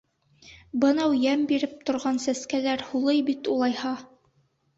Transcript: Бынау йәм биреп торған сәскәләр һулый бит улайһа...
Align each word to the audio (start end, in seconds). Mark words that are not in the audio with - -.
Бынау 0.85 1.13
йәм 1.17 1.43
биреп 1.51 1.75
торған 1.89 2.17
сәскәләр 2.25 2.85
һулый 2.89 3.21
бит 3.29 3.53
улайһа... 3.57 3.95